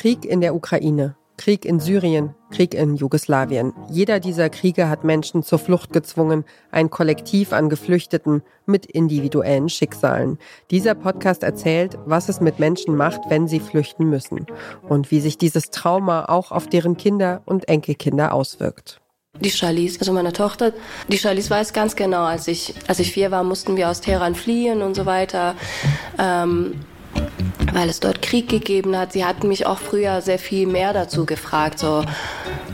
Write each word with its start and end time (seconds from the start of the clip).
Krieg 0.00 0.24
in 0.24 0.40
der 0.40 0.54
Ukraine, 0.54 1.14
Krieg 1.36 1.66
in 1.66 1.78
Syrien, 1.78 2.34
Krieg 2.50 2.72
in 2.72 2.96
Jugoslawien. 2.96 3.74
Jeder 3.90 4.18
dieser 4.18 4.48
Kriege 4.48 4.88
hat 4.88 5.04
Menschen 5.04 5.42
zur 5.42 5.58
Flucht 5.58 5.92
gezwungen, 5.92 6.46
ein 6.70 6.88
Kollektiv 6.88 7.52
an 7.52 7.68
Geflüchteten 7.68 8.40
mit 8.64 8.86
individuellen 8.86 9.68
Schicksalen. 9.68 10.38
Dieser 10.70 10.94
Podcast 10.94 11.42
erzählt, 11.42 11.98
was 12.06 12.30
es 12.30 12.40
mit 12.40 12.58
Menschen 12.58 12.96
macht, 12.96 13.20
wenn 13.28 13.46
sie 13.46 13.60
flüchten 13.60 14.08
müssen 14.08 14.46
und 14.88 15.10
wie 15.10 15.20
sich 15.20 15.36
dieses 15.36 15.68
Trauma 15.68 16.24
auch 16.30 16.50
auf 16.50 16.66
deren 16.66 16.96
Kinder 16.96 17.42
und 17.44 17.68
Enkelkinder 17.68 18.32
auswirkt. 18.32 19.02
Die 19.38 19.50
Charlize, 19.50 20.00
also 20.00 20.14
meine 20.14 20.32
Tochter, 20.32 20.72
die 21.08 21.18
Charlize 21.18 21.50
weiß 21.50 21.74
ganz 21.74 21.94
genau, 21.94 22.24
als 22.24 22.48
ich, 22.48 22.72
als 22.88 23.00
ich 23.00 23.12
vier 23.12 23.30
war, 23.30 23.44
mussten 23.44 23.76
wir 23.76 23.90
aus 23.90 24.00
Teheran 24.00 24.34
fliehen 24.34 24.80
und 24.80 24.96
so 24.96 25.04
weiter. 25.04 25.56
Ähm, 26.18 26.80
weil 27.72 27.88
es 27.88 28.00
dort 28.00 28.22
Krieg 28.22 28.48
gegeben 28.48 28.96
hat. 28.96 29.12
Sie 29.12 29.24
hatten 29.24 29.48
mich 29.48 29.66
auch 29.66 29.78
früher 29.78 30.20
sehr 30.22 30.38
viel 30.38 30.66
mehr 30.66 30.92
dazu 30.92 31.26
gefragt, 31.26 31.78
so 31.78 32.04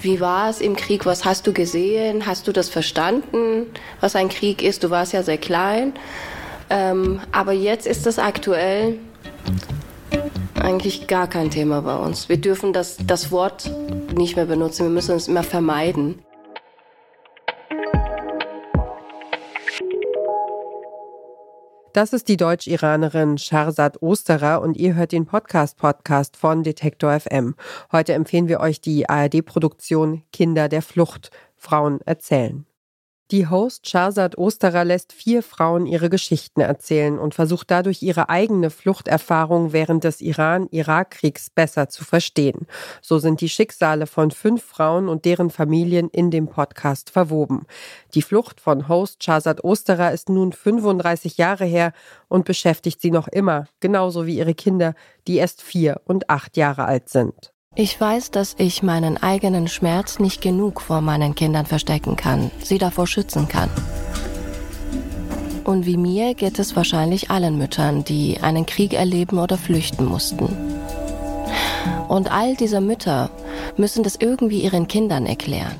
wie 0.00 0.20
war 0.20 0.50
es 0.50 0.60
im 0.60 0.76
Krieg, 0.76 1.06
was 1.06 1.24
hast 1.24 1.46
du 1.46 1.52
gesehen, 1.52 2.26
hast 2.26 2.48
du 2.48 2.52
das 2.52 2.68
verstanden, 2.68 3.66
was 4.00 4.16
ein 4.16 4.28
Krieg 4.28 4.62
ist, 4.62 4.84
du 4.84 4.90
warst 4.90 5.12
ja 5.12 5.22
sehr 5.22 5.38
klein. 5.38 5.92
Ähm, 6.70 7.20
aber 7.32 7.52
jetzt 7.52 7.86
ist 7.86 8.06
das 8.06 8.18
aktuell 8.18 8.98
eigentlich 10.60 11.06
gar 11.06 11.26
kein 11.26 11.50
Thema 11.50 11.82
bei 11.82 11.96
uns. 11.96 12.28
Wir 12.28 12.36
dürfen 12.38 12.72
das, 12.72 12.96
das 13.04 13.30
Wort 13.30 13.70
nicht 14.14 14.36
mehr 14.36 14.46
benutzen, 14.46 14.84
wir 14.84 14.90
müssen 14.90 15.16
es 15.16 15.28
immer 15.28 15.42
vermeiden. 15.42 16.21
Das 21.92 22.14
ist 22.14 22.28
die 22.28 22.38
Deutsch-Iranerin 22.38 23.36
Sharzad 23.36 24.00
Osterer 24.00 24.62
und 24.62 24.78
ihr 24.78 24.94
hört 24.94 25.12
den 25.12 25.26
Podcast-Podcast 25.26 26.38
von 26.38 26.62
Detektor 26.62 27.20
FM. 27.20 27.54
Heute 27.92 28.14
empfehlen 28.14 28.48
wir 28.48 28.60
euch 28.60 28.80
die 28.80 29.10
ARD-Produktion 29.10 30.22
Kinder 30.32 30.70
der 30.70 30.80
Flucht. 30.80 31.30
Frauen 31.54 32.00
erzählen. 32.06 32.64
Die 33.30 33.48
Host 33.48 33.88
Shahzad 33.88 34.36
Osterer 34.36 34.84
lässt 34.84 35.12
vier 35.12 35.42
Frauen 35.42 35.86
ihre 35.86 36.10
Geschichten 36.10 36.60
erzählen 36.60 37.18
und 37.18 37.34
versucht 37.34 37.70
dadurch 37.70 38.02
ihre 38.02 38.28
eigene 38.28 38.68
Fluchterfahrung 38.68 39.72
während 39.72 40.04
des 40.04 40.20
Iran-Irak-Kriegs 40.20 41.48
besser 41.48 41.88
zu 41.88 42.04
verstehen. 42.04 42.66
So 43.00 43.18
sind 43.18 43.40
die 43.40 43.48
Schicksale 43.48 44.06
von 44.06 44.32
fünf 44.32 44.62
Frauen 44.62 45.08
und 45.08 45.24
deren 45.24 45.48
Familien 45.48 46.10
in 46.10 46.30
dem 46.30 46.48
Podcast 46.48 47.08
verwoben. 47.08 47.64
Die 48.14 48.22
Flucht 48.22 48.60
von 48.60 48.88
Host 48.88 49.24
Shahzad 49.24 49.64
Osterer 49.64 50.12
ist 50.12 50.28
nun 50.28 50.52
35 50.52 51.38
Jahre 51.38 51.64
her 51.64 51.92
und 52.28 52.44
beschäftigt 52.44 53.00
sie 53.00 53.10
noch 53.10 53.28
immer, 53.28 53.66
genauso 53.80 54.26
wie 54.26 54.36
ihre 54.36 54.54
Kinder, 54.54 54.94
die 55.26 55.36
erst 55.36 55.62
vier 55.62 56.02
und 56.04 56.28
acht 56.28 56.58
Jahre 56.58 56.84
alt 56.84 57.08
sind. 57.08 57.51
Ich 57.74 57.98
weiß, 57.98 58.30
dass 58.30 58.54
ich 58.58 58.82
meinen 58.82 59.16
eigenen 59.22 59.66
Schmerz 59.66 60.18
nicht 60.18 60.42
genug 60.42 60.82
vor 60.82 61.00
meinen 61.00 61.34
Kindern 61.34 61.64
verstecken 61.64 62.16
kann, 62.16 62.50
sie 62.62 62.76
davor 62.76 63.06
schützen 63.06 63.48
kann. 63.48 63.70
Und 65.64 65.86
wie 65.86 65.96
mir 65.96 66.34
geht 66.34 66.58
es 66.58 66.76
wahrscheinlich 66.76 67.30
allen 67.30 67.56
Müttern, 67.56 68.04
die 68.04 68.38
einen 68.42 68.66
Krieg 68.66 68.92
erleben 68.92 69.38
oder 69.38 69.56
flüchten 69.56 70.04
mussten. 70.04 70.54
Und 72.08 72.30
all 72.30 72.56
diese 72.56 72.82
Mütter 72.82 73.30
müssen 73.78 74.02
das 74.02 74.16
irgendwie 74.16 74.60
ihren 74.60 74.86
Kindern 74.86 75.24
erklären. 75.24 75.76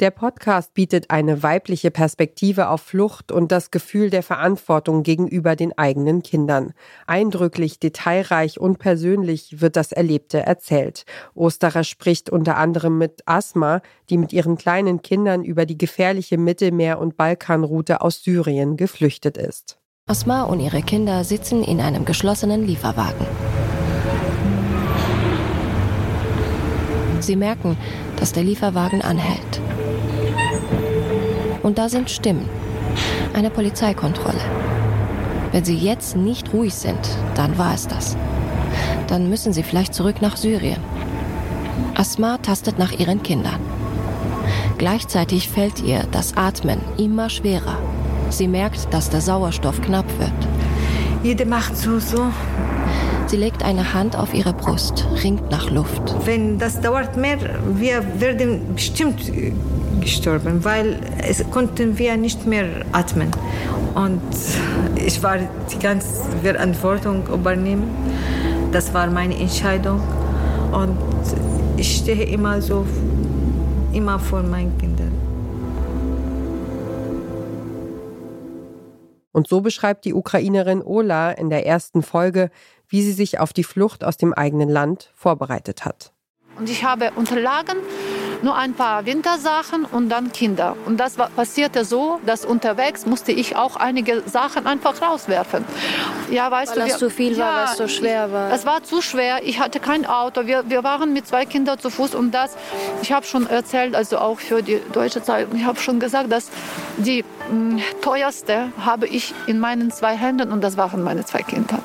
Der 0.00 0.10
Podcast 0.10 0.74
bietet 0.74 1.10
eine 1.10 1.44
weibliche 1.44 1.92
Perspektive 1.92 2.68
auf 2.68 2.80
Flucht 2.80 3.30
und 3.30 3.52
das 3.52 3.70
Gefühl 3.70 4.10
der 4.10 4.24
Verantwortung 4.24 5.04
gegenüber 5.04 5.54
den 5.54 5.76
eigenen 5.78 6.24
Kindern. 6.24 6.72
Eindrücklich, 7.06 7.78
detailreich 7.78 8.58
und 8.58 8.78
persönlich 8.78 9.60
wird 9.60 9.76
das 9.76 9.92
Erlebte 9.92 10.40
erzählt. 10.40 11.04
Osterer 11.34 11.84
spricht 11.84 12.28
unter 12.28 12.56
anderem 12.56 12.98
mit 12.98 13.22
Asma, 13.26 13.82
die 14.10 14.18
mit 14.18 14.32
ihren 14.32 14.56
kleinen 14.56 15.00
Kindern 15.00 15.44
über 15.44 15.64
die 15.64 15.78
gefährliche 15.78 16.38
Mittelmeer- 16.38 16.98
und 16.98 17.16
Balkanroute 17.16 18.00
aus 18.00 18.24
Syrien 18.24 18.76
geflüchtet 18.76 19.36
ist. 19.36 19.78
Asma 20.06 20.42
und 20.42 20.58
ihre 20.58 20.82
Kinder 20.82 21.22
sitzen 21.22 21.62
in 21.62 21.80
einem 21.80 22.04
geschlossenen 22.04 22.66
Lieferwagen. 22.66 23.26
Sie 27.20 27.36
merken, 27.36 27.78
dass 28.16 28.32
der 28.32 28.42
Lieferwagen 28.42 29.00
anhält. 29.00 29.53
Und 31.64 31.78
da 31.78 31.88
sind 31.88 32.10
Stimmen. 32.10 32.46
Eine 33.32 33.48
Polizeikontrolle. 33.48 34.38
Wenn 35.50 35.64
Sie 35.64 35.76
jetzt 35.76 36.14
nicht 36.14 36.52
ruhig 36.52 36.74
sind, 36.74 36.98
dann 37.36 37.56
war 37.56 37.74
es 37.74 37.88
das. 37.88 38.16
Dann 39.08 39.30
müssen 39.30 39.54
Sie 39.54 39.62
vielleicht 39.62 39.94
zurück 39.94 40.20
nach 40.20 40.36
Syrien. 40.36 40.80
Asma 41.94 42.36
tastet 42.36 42.78
nach 42.78 42.92
ihren 42.92 43.22
Kindern. 43.22 43.58
Gleichzeitig 44.76 45.48
fällt 45.48 45.82
ihr 45.82 46.04
das 46.12 46.36
Atmen 46.36 46.80
immer 46.98 47.30
schwerer. 47.30 47.78
Sie 48.28 48.46
merkt, 48.46 48.92
dass 48.92 49.08
der 49.08 49.22
Sauerstoff 49.22 49.80
knapp 49.80 50.06
wird. 50.18 50.32
Jede 51.22 51.46
macht 51.46 51.78
so, 51.78 51.98
so. 51.98 52.26
Sie 53.26 53.36
legt 53.38 53.62
eine 53.62 53.94
Hand 53.94 54.16
auf 54.16 54.34
ihre 54.34 54.52
Brust, 54.52 55.06
ringt 55.22 55.50
nach 55.50 55.70
Luft. 55.70 56.14
Wenn 56.26 56.58
das 56.58 56.82
dauert 56.82 57.16
mehr, 57.16 57.38
wir 57.72 58.20
werden 58.20 58.74
bestimmt 58.74 59.32
gestorben, 60.04 60.64
weil 60.64 61.00
es 61.18 61.44
konnten 61.50 61.98
wir 61.98 62.16
nicht 62.16 62.46
mehr 62.46 62.66
atmen. 62.92 63.30
Und 63.94 64.22
ich 64.96 65.22
war 65.22 65.38
die 65.72 65.78
ganze 65.78 66.22
Verantwortung 66.42 67.26
übernehmen. 67.26 67.90
Das 68.72 68.94
war 68.94 69.08
meine 69.08 69.36
Entscheidung. 69.38 70.00
Und 70.72 70.98
ich 71.76 71.96
stehe 71.96 72.24
immer 72.24 72.60
so, 72.60 72.86
immer 73.92 74.18
vor 74.18 74.42
meinen 74.42 74.76
Kindern. 74.78 75.12
Und 79.32 79.48
so 79.48 79.60
beschreibt 79.60 80.04
die 80.04 80.14
Ukrainerin 80.14 80.80
Ola 80.80 81.32
in 81.32 81.50
der 81.50 81.66
ersten 81.66 82.02
Folge, 82.02 82.50
wie 82.88 83.02
sie 83.02 83.12
sich 83.12 83.40
auf 83.40 83.52
die 83.52 83.64
Flucht 83.64 84.04
aus 84.04 84.16
dem 84.16 84.32
eigenen 84.32 84.68
Land 84.68 85.10
vorbereitet 85.14 85.84
hat. 85.84 86.12
Und 86.56 86.70
ich 86.70 86.84
habe 86.84 87.10
Unterlagen 87.16 87.78
nur 88.44 88.56
ein 88.56 88.74
paar 88.74 89.06
Wintersachen 89.06 89.84
und 89.84 90.08
dann 90.08 90.30
Kinder. 90.30 90.76
Und 90.84 90.98
das 90.98 91.16
passierte 91.16 91.84
so, 91.84 92.20
dass 92.26 92.44
unterwegs 92.44 93.06
musste 93.06 93.32
ich 93.32 93.56
auch 93.56 93.76
einige 93.76 94.22
Sachen 94.26 94.66
einfach 94.66 95.00
rauswerfen. 95.02 95.64
Ja, 96.30 96.50
weißt 96.50 96.76
weil 96.76 96.84
du, 96.84 96.88
das 96.90 96.98
zu 96.98 97.10
viel 97.10 97.32
ja, 97.32 97.46
war, 97.46 97.64
was 97.64 97.76
so 97.76 97.88
schwer 97.88 98.30
war. 98.32 98.52
Es 98.52 98.66
war 98.66 98.82
zu 98.82 99.00
schwer. 99.00 99.42
Ich 99.44 99.58
hatte 99.58 99.80
kein 99.80 100.06
Auto. 100.06 100.46
Wir, 100.46 100.68
wir 100.68 100.84
waren 100.84 101.12
mit 101.12 101.26
zwei 101.26 101.46
Kindern 101.46 101.78
zu 101.78 101.90
Fuß 101.90 102.14
und 102.14 102.32
das, 102.32 102.56
ich 103.02 103.12
habe 103.12 103.26
schon 103.26 103.48
erzählt, 103.48 103.94
also 103.94 104.18
auch 104.18 104.38
für 104.38 104.62
die 104.62 104.80
deutsche 104.92 105.22
Zeitung, 105.22 105.56
ich 105.56 105.64
habe 105.64 105.80
schon 105.80 105.98
gesagt, 105.98 106.30
dass 106.30 106.50
die 106.98 107.24
mh, 107.50 107.76
mm, 107.76 107.80
teuerste 108.02 108.72
habe 108.84 109.06
ich 109.06 109.34
in 109.46 109.58
meinen 109.58 109.90
zwei 109.90 110.16
Händen 110.16 110.52
und 110.52 110.62
das 110.62 110.76
waren 110.76 111.02
meine 111.02 111.24
zwei 111.24 111.42
Kinder. 111.42 111.78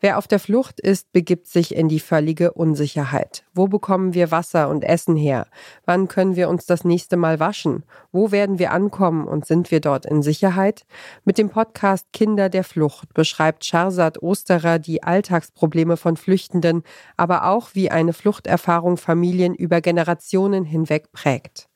Wer 0.00 0.18
auf 0.18 0.28
der 0.28 0.38
Flucht 0.38 0.78
ist, 0.78 1.12
begibt 1.12 1.48
sich 1.48 1.74
in 1.74 1.88
die 1.88 1.98
völlige 1.98 2.52
Unsicherheit. 2.52 3.44
Wo 3.52 3.66
bekommen 3.66 4.14
wir 4.14 4.30
Wasser 4.30 4.68
und 4.68 4.84
Essen 4.84 5.16
her? 5.16 5.46
Wann 5.86 6.06
können 6.06 6.36
wir 6.36 6.48
uns 6.48 6.66
das 6.66 6.84
nächste 6.84 7.16
Mal 7.16 7.40
waschen? 7.40 7.82
Wo 8.12 8.30
werden 8.30 8.60
wir 8.60 8.70
ankommen 8.70 9.26
und 9.26 9.44
sind 9.44 9.72
wir 9.72 9.80
dort 9.80 10.06
in 10.06 10.22
Sicherheit? 10.22 10.86
Mit 11.24 11.36
dem 11.36 11.50
Podcast 11.50 12.06
Kinder 12.12 12.48
der 12.48 12.62
Flucht 12.62 13.12
beschreibt 13.12 13.64
Charsat 13.64 14.22
Osterer 14.22 14.78
die 14.78 15.02
Alltagsprobleme 15.02 15.96
von 15.96 16.16
Flüchtenden, 16.16 16.84
aber 17.16 17.48
auch 17.48 17.70
wie 17.74 17.90
eine 17.90 18.12
Fluchterfahrung 18.12 18.98
Familien 18.98 19.54
über 19.54 19.80
Generationen 19.80 20.64
hinweg 20.64 21.10
prägt. 21.10 21.68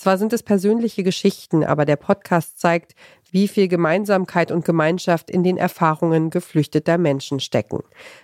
Zwar 0.00 0.16
sind 0.16 0.32
es 0.32 0.42
persönliche 0.42 1.02
Geschichten, 1.02 1.62
aber 1.62 1.84
der 1.84 1.96
Podcast 1.96 2.58
zeigt, 2.58 2.94
wie 3.32 3.46
viel 3.48 3.68
Gemeinsamkeit 3.68 4.50
und 4.50 4.64
Gemeinschaft 4.64 5.30
in 5.30 5.44
den 5.44 5.58
Erfahrungen 5.58 6.30
geflüchteter 6.30 6.96
Menschen 6.96 7.38
stecken. 7.38 7.80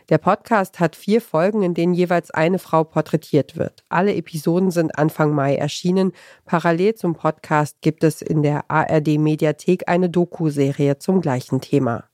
Der 0.09 0.17
Podcast 0.17 0.81
hat 0.81 0.97
vier 0.97 1.21
Folgen, 1.21 1.61
in 1.61 1.75
denen 1.75 1.93
jeweils 1.93 2.31
eine 2.31 2.59
Frau 2.59 2.83
porträtiert 2.83 3.59
wird. 3.59 3.85
Alle 3.91 4.15
Episoden 4.15 4.71
sind 4.71 4.99
Anfang 4.99 5.35
Mai 5.35 5.57
erschienen. 5.57 6.13
Parallel 6.47 6.95
zum 6.95 7.15
Podcast 7.15 7.83
gibt 7.83 8.05
es 8.05 8.23
in 8.23 8.43
der 8.43 8.71
ARD 8.71 9.19
Mediathek 9.19 9.87
eine 9.87 10.09
Doku-Serie 10.09 10.97
zum 10.97 11.21
gleichen 11.21 11.61
Thema. 11.61 12.05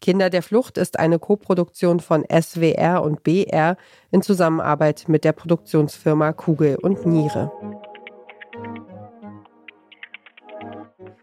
Kinder 0.00 0.28
der 0.28 0.42
Flucht 0.42 0.76
ist 0.76 0.98
eine 0.98 1.20
Koproduktion 1.20 2.00
von 2.00 2.24
SWR 2.28 3.02
und 3.02 3.22
BR 3.22 3.76
in 4.10 4.22
Zusammenarbeit 4.22 5.04
mit 5.06 5.22
der 5.22 5.32
Produktionsfirma 5.32 6.32
Kugel 6.32 6.74
und 6.82 7.06
Niere. 7.06 7.52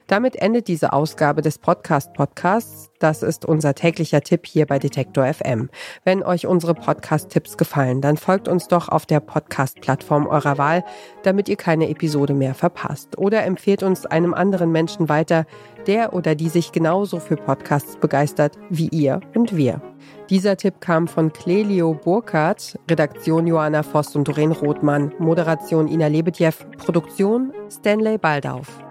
Damit 0.07 0.35
endet 0.35 0.67
diese 0.67 0.93
Ausgabe 0.93 1.41
des 1.41 1.57
Podcast 1.57 2.13
Podcasts. 2.13 2.91
Das 2.99 3.23
ist 3.23 3.43
unser 3.43 3.73
täglicher 3.73 4.21
Tipp 4.21 4.45
hier 4.45 4.67
bei 4.67 4.77
Detektor 4.77 5.25
FM. 5.25 5.69
Wenn 6.03 6.21
euch 6.21 6.45
unsere 6.45 6.75
Podcast-Tipps 6.75 7.57
gefallen, 7.57 8.01
dann 8.01 8.17
folgt 8.17 8.47
uns 8.47 8.67
doch 8.67 8.87
auf 8.87 9.07
der 9.07 9.19
Podcast-Plattform 9.19 10.27
eurer 10.27 10.59
Wahl, 10.59 10.83
damit 11.23 11.49
ihr 11.49 11.55
keine 11.55 11.89
Episode 11.89 12.35
mehr 12.35 12.53
verpasst. 12.53 13.17
Oder 13.17 13.45
empfehlt 13.45 13.81
uns 13.81 14.05
einem 14.05 14.35
anderen 14.35 14.71
Menschen 14.71 15.09
weiter, 15.09 15.45
der 15.87 16.13
oder 16.13 16.35
die 16.35 16.49
sich 16.49 16.71
genauso 16.71 17.19
für 17.19 17.35
Podcasts 17.35 17.97
begeistert 17.97 18.57
wie 18.69 18.89
ihr 18.89 19.21
und 19.33 19.57
wir. 19.57 19.81
Dieser 20.29 20.55
Tipp 20.57 20.81
kam 20.81 21.07
von 21.07 21.33
Clelio 21.33 21.93
Burkhardt, 21.93 22.79
Redaktion 22.89 23.47
Johanna 23.47 23.81
Voss 23.81 24.15
und 24.15 24.27
Doreen 24.27 24.51
Rothmann, 24.51 25.13
Moderation 25.17 25.87
Ina 25.87 26.07
Lebedjew, 26.07 26.53
Produktion 26.77 27.51
Stanley 27.69 28.17
Baldauf. 28.17 28.85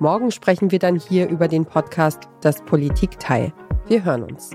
Morgen 0.00 0.30
sprechen 0.30 0.70
wir 0.70 0.78
dann 0.78 0.96
hier 0.96 1.28
über 1.28 1.48
den 1.48 1.64
Podcast 1.64 2.28
Das 2.40 2.62
Politikteil. 2.62 3.52
Wir 3.88 4.04
hören 4.04 4.22
uns. 4.22 4.50